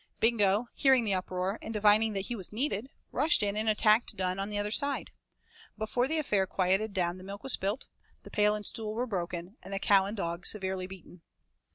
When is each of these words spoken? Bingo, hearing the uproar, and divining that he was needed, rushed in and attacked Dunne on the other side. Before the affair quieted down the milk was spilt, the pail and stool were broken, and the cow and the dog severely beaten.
Bingo, 0.19 0.67
hearing 0.73 1.03
the 1.03 1.13
uproar, 1.13 1.59
and 1.61 1.71
divining 1.71 2.13
that 2.13 2.25
he 2.25 2.35
was 2.35 2.51
needed, 2.51 2.89
rushed 3.11 3.43
in 3.43 3.55
and 3.55 3.69
attacked 3.69 4.15
Dunne 4.15 4.39
on 4.39 4.49
the 4.49 4.57
other 4.57 4.71
side. 4.71 5.11
Before 5.77 6.07
the 6.07 6.17
affair 6.17 6.47
quieted 6.47 6.91
down 6.91 7.19
the 7.19 7.23
milk 7.23 7.43
was 7.43 7.53
spilt, 7.53 7.85
the 8.23 8.31
pail 8.31 8.55
and 8.55 8.65
stool 8.65 8.95
were 8.95 9.05
broken, 9.05 9.57
and 9.61 9.71
the 9.71 9.77
cow 9.77 10.05
and 10.05 10.17
the 10.17 10.21
dog 10.23 10.47
severely 10.47 10.87
beaten. 10.87 11.21